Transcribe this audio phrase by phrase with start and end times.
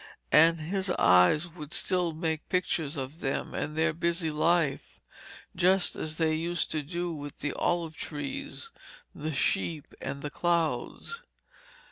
[0.31, 4.99] And his eyes would still make pictures of them and their busy life,
[5.55, 8.71] just as they used to do with the olive trees,
[9.13, 11.21] the sheep, and the clouds.